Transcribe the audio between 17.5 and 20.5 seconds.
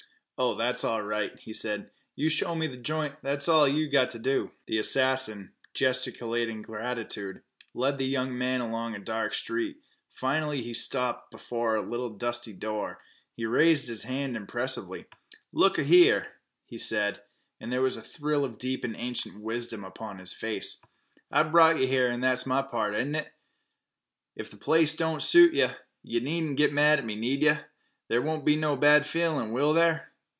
and there was a thrill of deep and ancient wisdom upon his